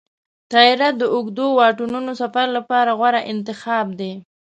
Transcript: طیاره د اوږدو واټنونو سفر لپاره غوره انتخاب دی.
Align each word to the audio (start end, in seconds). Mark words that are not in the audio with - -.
طیاره 0.51 0.89
د 0.99 1.01
اوږدو 1.13 1.45
واټنونو 1.59 2.11
سفر 2.21 2.47
لپاره 2.57 2.91
غوره 2.99 3.21
انتخاب 3.33 3.87
دی. 3.99 4.13